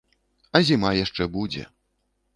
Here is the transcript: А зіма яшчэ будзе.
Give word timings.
А 0.59 0.61
зіма 0.69 0.91
яшчэ 1.03 1.29
будзе. 1.37 1.69